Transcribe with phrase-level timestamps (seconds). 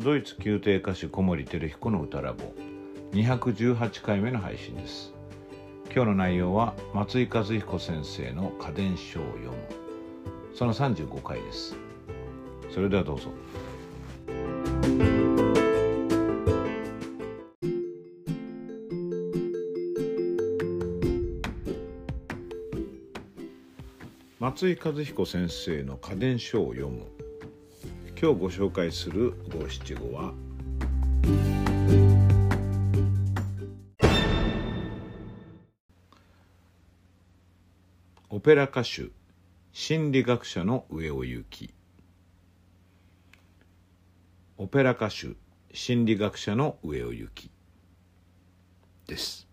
[0.00, 2.54] ドイツ宮廷歌手小森照彦の歌ラボ
[3.10, 5.12] 218回目の配信です。
[5.92, 9.56] 今日の内容は松井和彦先生の家電書を読む。
[10.54, 11.76] その35回です。
[12.72, 13.32] それではどうぞ。
[24.38, 27.17] 松井和彦先生の家電書を読む。
[28.20, 30.34] 今日ご紹介する五七五は。
[38.28, 39.10] オペラ歌手
[39.72, 41.72] 心理学者の上尾由紀
[44.56, 45.36] オペラ歌手
[45.72, 47.52] 心理学者の上尾由紀
[49.06, 49.46] です。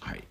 [0.00, 0.22] はい。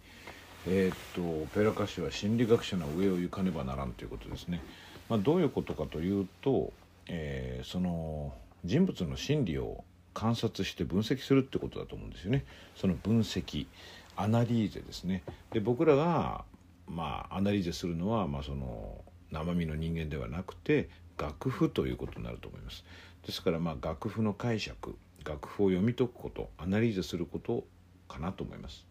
[0.68, 4.62] えー、っとオペラ歌手は心理学者の上を行かねばならんということですね。
[5.10, 6.74] まあ、どういうことかというと、
[7.08, 8.34] えー、その
[8.66, 9.84] 人物の心理を
[10.14, 12.46] 観察して分析するってことだと思うんですよね。
[12.76, 13.68] その分析
[14.16, 15.24] アナリーゼですね。
[15.52, 16.44] で僕らが
[16.88, 22.84] まあアナリーゼするのはまあその生身の人間ではなくて楽譜ということになると思います。
[23.26, 27.66] ですからまあ楽譜の解釈楽譜を読み解くことアナリーゼすること
[28.08, 28.86] かなと思います。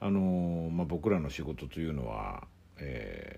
[0.00, 2.46] あのまあ、僕らの仕事というのは、
[2.78, 3.37] え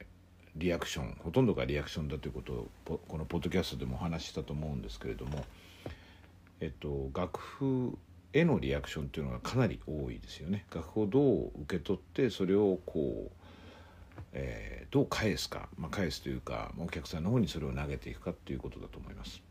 [0.56, 2.52] リアクションほとんどがリアクションだということ
[2.92, 5.44] をこのポッドキャストでもお話ししたと思うんですけれども、
[6.60, 7.96] えっと、楽譜
[8.32, 10.64] へのリアクションっていうのがかなり多いですよね。
[10.74, 13.32] 楽譜をどう受け取ってそれをこう、
[14.32, 19.42] えー、どう返すか、まあ、返すというかお客さんの方にそれを投げていくかっていうことだと思います。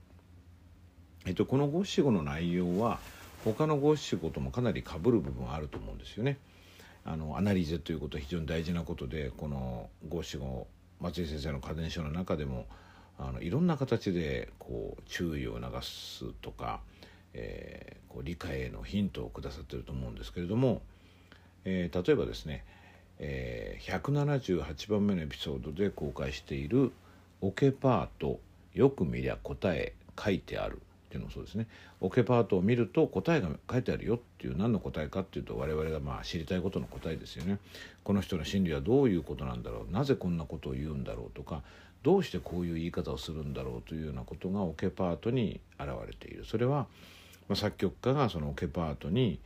[1.25, 2.99] えっと、この五七五の内容は
[3.43, 6.37] 他の五七五ともかなりかぶる部分はあると思うんですよね。
[7.05, 10.67] あのアナリーゼということは非常に大事なことでこの五七五
[10.99, 12.65] 松井先生の家電書の中でも
[13.17, 16.79] あのいろんな形でこう注意を促すとか、
[17.33, 20.81] えー、こう理解へのヒントをくださってると思うんですけれども、
[21.65, 22.63] えー、例えばですね、
[23.19, 26.91] えー、178番目のエピソードで公開している
[27.41, 28.39] 「オケパート
[28.73, 31.67] よく見りゃ答え書いてある」っていうのもそうですね。
[32.01, 37.57] オケパートを見ると答えが書いてあるよっていう何の答えかっていうと我々がまあ知りたいことの答えですよね。
[38.03, 39.91] この人の心理はどういうことなんだろう。
[39.91, 41.63] なぜこんなことを言うんだろうとか
[42.03, 46.45] どうしてこういう言い方をするんだろうというようなことがオケパートに現れている。
[46.45, 46.85] それは、
[47.47, 49.39] ま、作曲家がそのオケパートに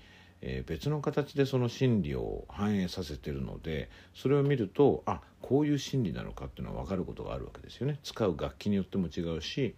[0.45, 7.97] え、別の形でその心理を反映させてるのでそれを見るとあこういう心理なのかっていうのは分かることがあるわけですよね。
[8.03, 9.73] 使う楽器によっても違うし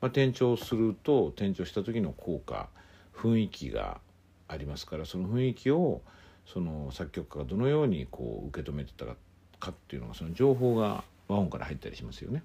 [0.00, 2.68] まあ、転調すると転調した時の効果
[3.14, 4.00] 雰囲気が
[4.48, 6.00] ありますからその雰囲気を
[6.46, 9.04] その作曲家がどのようにこう受け止めてた
[9.58, 12.42] かっていうのがその情報が和音から入ったりしますよね。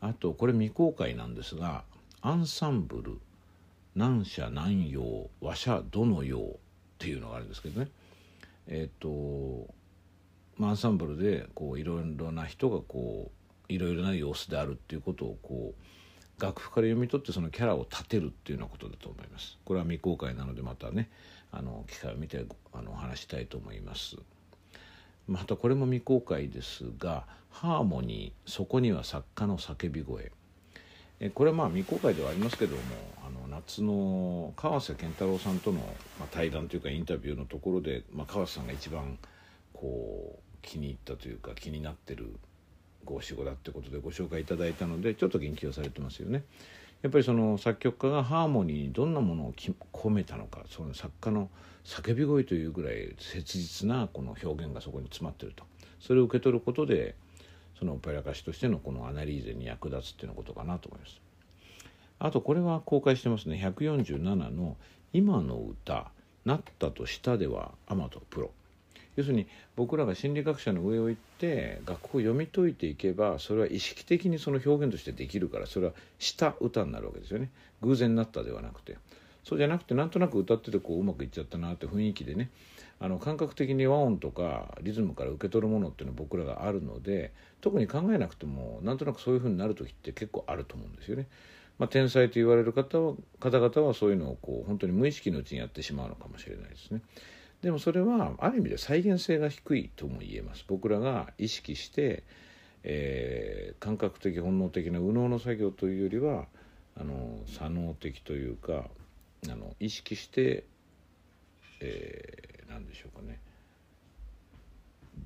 [0.00, 1.84] あとこれ未公開なんですが
[2.22, 3.18] アンサンブル
[3.94, 6.42] 何社何用和社どの用っ
[6.98, 7.88] ていうのがあるんですけどね
[8.66, 9.72] えっ、ー、と、
[10.56, 19.58] まあ、アンサンブルでこういろいろな人がこういろいろな様子であるっていうことをこう楽譜から読み取ってそのキャラを立てるっていうようなことだと思います。
[19.64, 21.10] これは未公開なのでまたね
[21.50, 24.16] あの機会を見てあの話したいと思います。
[25.28, 30.32] またこれも未公開ですが「ハーモニーそこには作家の叫び声」
[31.20, 32.82] えこれはまあ未公開ではありますけども
[33.24, 35.78] あの夏の川瀬健太郎さんとの、
[36.18, 39.18] まあ、対談というかインタビューのところで、まあ、川瀬さんが一番
[39.72, 42.34] こう気に入ったというか気になってる
[43.04, 46.44] 五七五だってことでご紹介いただいたのでちょっと言及されてますよね。
[47.02, 49.52] やっぱりその作曲家がハーモニーにどんなものを
[49.92, 51.50] 込めたのかその作家の
[51.84, 55.64] 叫び声というぐらい切実なこの表現がそこに詰まってると
[55.98, 57.16] それを受け取ることで
[57.76, 61.20] そのオペラ歌手としてのこのアナリーゼに役立つっていうようなことかなと思います。
[62.20, 64.76] あとこれは公開してますね147の
[65.12, 66.12] 「今の歌
[66.44, 68.52] なったとしたではアマトプロ」
[69.16, 69.46] 要するに
[69.76, 77.50] 僕らが心理学者の上を行って楽譜を読み解いていけばそれは意識的にその表現としてできるからそれはした歌になるわけですよね
[77.82, 78.96] 偶然になったではなくて
[79.44, 82.50] そうじゃなくてなんとなく歌っててこううまくいっちゃったなって雰囲気でね
[83.00, 91.26] あの感覚的に和音とかリズムから受け取るものっていうのは僕らがあるので特に考えなくてもなんとなくそういうふうになる時って結構あると思うんですよね。
[91.78, 97.00] まあ、天才と言われる方は方々はそういうのをこう本当に無意識のうちにやってしまうのかもしれないですね。
[97.62, 100.64] でもそれはある意味で再現性が低いとも言えます。
[100.66, 102.24] 僕らが意識して、
[102.82, 106.46] えー、感覚的本能的な右脳の作業というよりは
[107.00, 108.86] あの左脳的というか
[109.48, 110.64] あの意識して、
[111.80, 113.38] えー、何でしょうかね。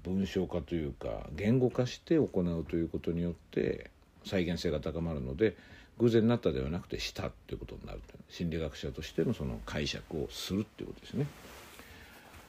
[0.05, 3.91] 文章化というか言語化して行うということによって
[4.25, 5.57] 再現性が高まるので
[5.99, 11.27] 偶然になったではなくてしたっていうことになる心理学者としてのその解釈をするっていうことですね。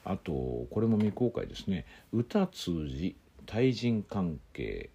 [0.10, 0.32] あと
[0.72, 3.16] これも未公開ですね「歌通じ
[3.46, 4.90] 対人関係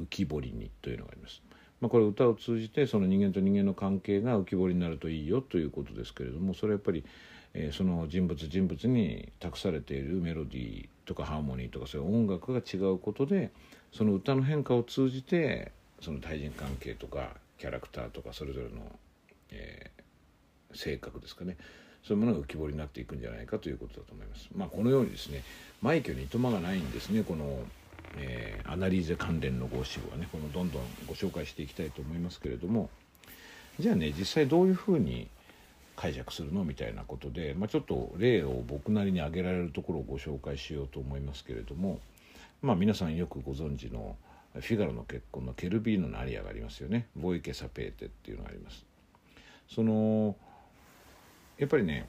[0.00, 1.42] 浮き彫りに」というのがあります。
[1.80, 7.04] まあ、これ歌を通じてその人間と人間の関係が浮き彫りになるといいよということですけれどもそれはやっぱり、
[7.52, 13.50] え、その人物人物に託されているメロディーとかハーモニーとかそういう音楽が違うことで
[13.92, 18.98] その歌の変化を通じてその対人関係とかキャラクターとかそれぞれの、
[19.50, 19.90] え、
[20.72, 21.56] 性格ですかね
[22.06, 24.48] そういうものが浮き彫りになっていくんじゃないかということだと思います。
[24.54, 25.42] まあ、このようにですね
[25.80, 27.58] 枚挙にいとまがないんですねこの、
[28.16, 32.90] えー、アナリーゼ関連の五七五はねこのどんどんご紹介していきたいと思いますけれども
[33.78, 35.28] じゃあね実際どういうふうに
[35.96, 42.00] 解釈するのみたいなことで、まあ、ちょっと例を僕なりに挙げられるところをご紹介しようと思いますけれども、
[42.62, 44.16] まあ、皆さんよくご存知の
[44.54, 48.84] 「フィガロの結婚のケルビーノのアリアがありますよねボイケ・サペーテっていうのがあります
[49.68, 50.36] その
[51.58, 52.08] やっぱりね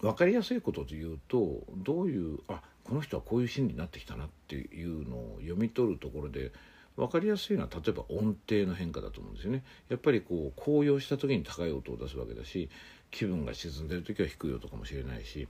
[0.00, 6.52] 分かりやすいことで言うとどういうあこの人はこういう心理になってきたなっていうのを読み取るところで
[6.96, 9.62] 分かりやすいのは例えば音程の変化だと思うんですよね。
[9.88, 12.68] やっぱりこう高揚した時に高い音を出すわけだし
[13.10, 15.46] 気分が沈んでる時は低い音かもしれないし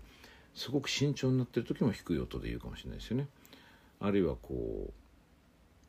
[0.55, 3.29] すごく慎重になってる時も低い音で言うかもしれないですよね。
[4.01, 4.93] あるいはこう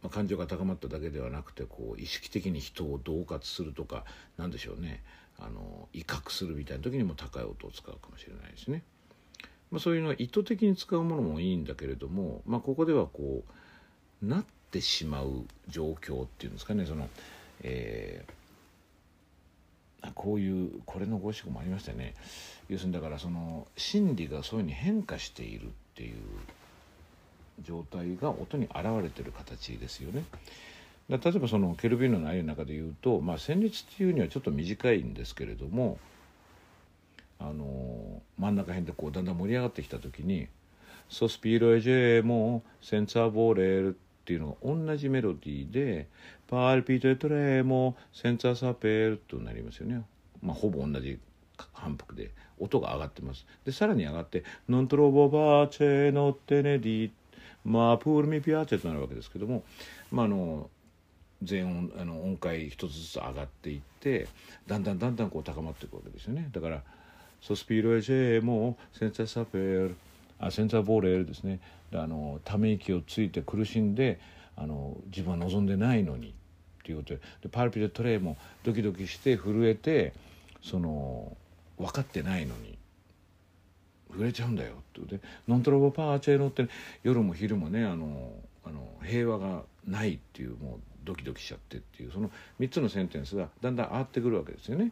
[0.01, 4.03] まあ、感情が高まっただけではなくてこう意識的に人を恫喝するとか
[4.37, 5.03] 何でしょうね。
[5.41, 8.83] あの威嚇するみたいな時にも高い音を使うかもしれないですね。
[9.71, 13.43] まあ、そういうのは意図的に使うものもいいんだけれども、まあ、ここではこ
[14.21, 17.07] うなってしまう状況っていうんですかねその、
[17.63, 22.15] えー、こういうこれの五七五もありましたよね
[22.67, 26.15] 要するにだからその心理がそういうふうに変化しているっていう
[27.61, 30.23] 状態が音に現れてる形ですよね。
[31.09, 35.97] 例えばそのケルビーノの愛の中で言うと、まあ、旋律っていうにはちょっと短いんですけれども
[37.39, 40.47] あの真ん中辺でこうだんだん盛り上がってきた時に
[41.09, 46.07] 「Sospiro e gemo senza voler」っていうのが同じメロディーで
[46.47, 50.03] 「Palpito e tremo senza saper」となりますよね。
[50.41, 51.19] まあ、ほぼ同じ
[51.73, 53.45] 反復で音が上がってます。
[53.65, 59.63] でさらに上がって「Non trovo pace notte né dì」 ma pur mi piace となるわけですけども、
[60.11, 60.69] まあ、あの
[61.43, 64.27] 全音あの音階一つずつ上がっていって
[64.67, 66.49] だんだんだんだんこう高まっていくわけですよね。
[66.51, 66.83] だから
[67.41, 69.95] 「ソスピーロエジェもセンサーサペル」
[70.39, 71.59] あセンサーボーレルですね。
[71.93, 74.19] あのため息をついて苦しんで
[74.55, 80.13] あの自分は望んでないのにっていうことででパルピデトレイもドキドキして震えて
[80.63, 81.35] その
[81.77, 82.77] 分かってないのに
[84.11, 86.67] 触れちゃうんだよってで「ノントロボパーチェロ」って
[87.03, 88.31] 夜も昼もねあの
[88.63, 94.91] あの平和がないっていうもうドキドキしちゃってっていうその3つのセンテンスがだんだん上がってくるわけですよね。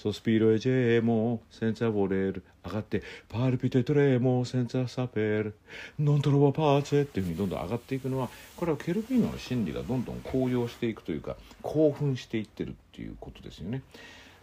[0.00, 5.54] ソスピーロエジェーモセンサーボレール上がってパールピテトレーモセンサーサペール
[5.98, 13.82] ノントロボパーチェっていうふうにどんどん上がっていくのはこれはケルビーノの心理がどんどん高揚していくというか興奮していってるっていうことですよね。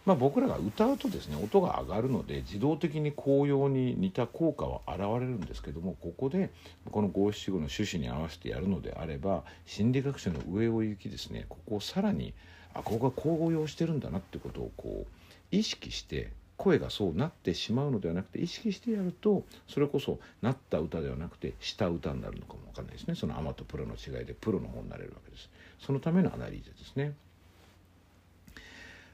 [0.08, 6.50] まあ、僕らが歌うとですね音が上がるので自動的に紅葉に似た効果は現れるんですけどもここで
[6.90, 12.32] この五七五の趣旨に合わせてやるのであれば心理学者の上を行きですねここをさらに
[12.72, 15.06] あここが紅葉してるんだなってことをこう
[15.50, 27.12] 意識して声がそうなってしまうのではなくて意識してやるとそれこそなった歌ではなくてした歌になるのかもわかんないですねそのアマとプロの違いでプロの方になれるわけですそのためのアナリーゼですね。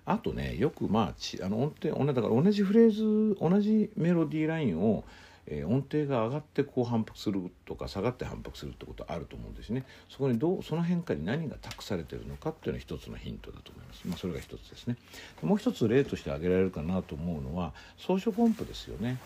[0.06, 5.04] あとねよくまああの音程だから同じフレーズ同じメロディーラインを、
[5.46, 9.84] えー、音程が上がってこう反復するとか下がって反復するってことあると思うんですね。
[10.10, 14.96] そこにどうその変化に何が託されてるのかっていうのは一つのヒントだと思います、まあ、それが一つですね。
[15.42, 19.18] もう一つ例として挙げられるかなと思うのは装飾音符ですよね。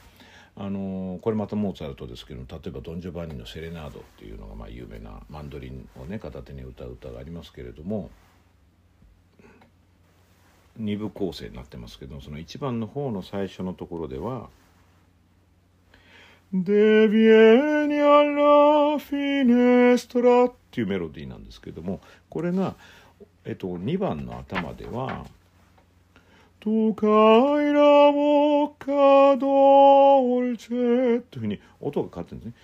[0.60, 8.10] あのこれまたモーツァルトですけど例えばドン・ジョバンニの「セレナード」っていうのがまあ有名なマンドリンをね片手に歌う歌がありますけれども
[10.80, 14.48] 2部構成になってますけどその1番の方の最初のところでは
[16.52, 22.74] 「デビエニアラフィネストラ」っていうメロディーなんですけどもこれが、
[23.44, 25.26] えっと、2番の頭では
[26.60, 27.06] 「トカ
[27.62, 32.54] イラボカドルチェ」というふうに音が変わってるんですね。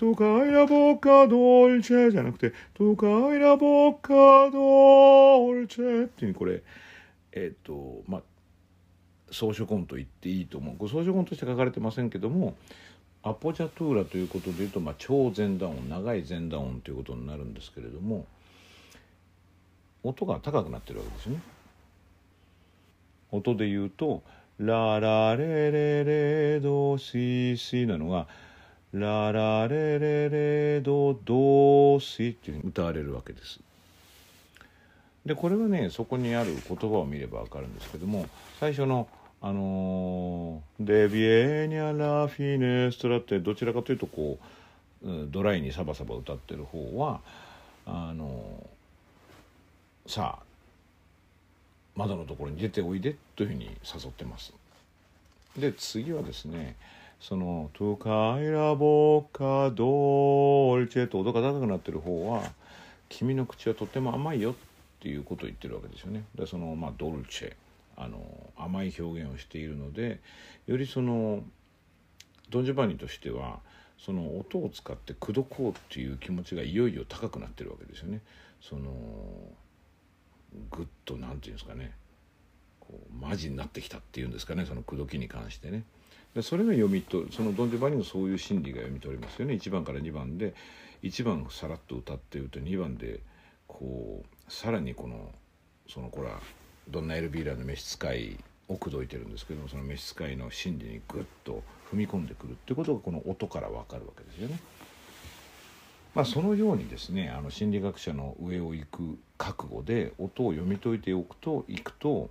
[0.00, 6.62] トカイラボカドルチェじゃなくて、トカイラボカドルチェっていうふうにこれ、
[7.32, 8.22] えっ、ー、とまあ
[9.30, 12.56] 装飾音と言っていいと思う装飾音として書かれてませんけども
[13.22, 18.26] アポジャトゥーラということでいうと、まあ、超前段音長い前段音ということになるんですけれども
[20.02, 21.42] 音が高くなってるわけですね。
[23.30, 24.22] 音で言うと
[24.58, 28.26] 「ララレレレドシシ」なのが
[28.92, 33.60] 「ララレレレドドシ」っていうふうに歌われるわけです。
[35.26, 38.26] でこれはねそこにある言葉を見れば分かるんですけども
[38.58, 39.08] 最初の
[39.42, 44.38] 「あのー、デビエニャラフィネストラ」ってどちらかというとこ
[45.02, 47.20] うドライにサバサバ歌ってる方は
[47.86, 48.68] あの、
[50.06, 50.44] さあ
[51.96, 54.52] 窓のところに出ておいでというふうに誘ってます。
[55.56, 56.76] で次はですね
[57.20, 62.52] その「トゥカイラボカドルチェ」と音が高くなってる方は
[63.08, 64.54] 「君の口はとっても甘いよ」
[65.00, 66.24] っていうことを言ってるわけですよね。
[66.34, 67.54] でその、まあ、ドルチェ
[67.96, 68.20] あの
[68.56, 70.20] 甘い表現をしているので
[70.66, 71.42] よりその
[72.50, 73.60] ドン・ジョバンニとしては
[73.98, 78.20] その音を使って口説こうっていう気持ちがいよいよ高くなってるわけですよね。
[78.60, 78.90] その
[80.70, 81.92] ぐっと何て言うんですかね
[82.78, 85.84] こうマジになってきたっていうんですかねその口説きに関してね。
[86.34, 90.54] でそれが読みとそのドン・ジョバニのそういう心理が読み取れますよね1番から2番で
[91.02, 93.20] 1番をさらっと歌ってると2番で
[93.70, 95.30] こうさらにこの
[95.88, 96.40] そのこれは
[96.88, 98.36] どんなエルビーラの召使い
[98.68, 101.62] を口説いてるんですけどもその召使いの心理にぐっと
[101.92, 104.58] 踏み込んでくるってことがこの音から分かるわけですよね。
[106.14, 112.30] まあ、そのようにですねあの心理学者の上を行く覚悟で音を読み解いておくといくと、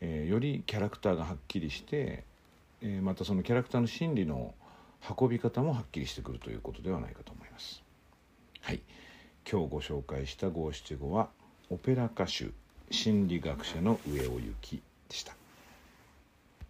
[0.00, 2.24] えー、よりキャラクターがはっきりして、
[2.80, 4.54] えー、またそのキャラクターの心理の
[5.18, 7.82] 運び方もはっきりしてくるということではないかと思います。
[8.62, 8.80] はい、
[9.50, 11.30] 今日ご紹介した五七五は
[11.70, 12.50] オペラ歌手
[12.90, 15.37] 心理学者の上尾由紀でした。